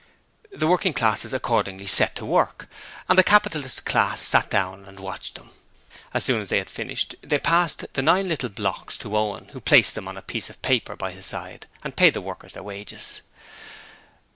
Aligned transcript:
The 0.51 0.65
Working 0.65 0.93
Classes 0.93 1.31
accordingly 1.31 1.85
set 1.85 2.15
to 2.15 2.25
work, 2.25 2.67
and 3.07 3.19
the 3.19 3.23
Capitalist 3.23 3.85
class 3.85 4.19
sat 4.19 4.49
down 4.49 4.85
and 4.85 4.99
watched 4.99 5.35
them. 5.35 5.51
As 6.11 6.23
soon 6.25 6.41
as 6.41 6.49
they 6.49 6.57
had 6.57 6.71
finished, 6.71 7.13
they 7.21 7.37
passed 7.37 7.85
the 7.93 8.01
nine 8.01 8.27
little 8.27 8.49
blocks 8.49 8.97
to 8.97 9.15
Owen, 9.15 9.49
who 9.49 9.61
placed 9.61 9.93
them 9.93 10.07
on 10.07 10.17
a 10.17 10.23
piece 10.23 10.49
of 10.49 10.59
paper 10.63 10.95
by 10.95 11.11
his 11.11 11.27
side 11.27 11.67
and 11.83 11.95
paid 11.95 12.15
the 12.15 12.19
workers 12.21 12.53
their 12.53 12.63
wages. 12.63 13.21